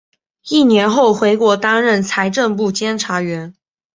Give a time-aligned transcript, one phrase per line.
[0.49, 3.53] 一年后回国担任财政部监察员。